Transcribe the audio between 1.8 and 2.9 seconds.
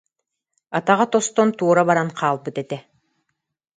баран хаалбыт этэ